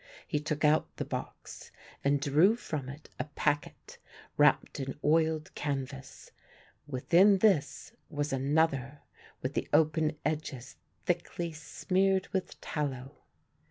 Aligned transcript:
He 0.25 0.39
took 0.39 0.65
out 0.65 0.87
the 0.97 1.05
box 1.05 1.69
and 2.03 2.19
drew 2.19 2.55
from 2.55 2.89
it 2.89 3.11
a 3.19 3.25
packet 3.25 3.99
wrapped 4.35 4.79
in 4.79 4.97
oiled 5.05 5.53
canvas; 5.53 6.31
within 6.87 7.37
this 7.37 7.91
was 8.09 8.33
another 8.33 9.01
with 9.43 9.53
the 9.53 9.69
open 9.71 10.17
edges 10.25 10.75
thickly 11.05 11.51
smeared 11.53 12.29
with 12.29 12.59
tallow. 12.61 13.11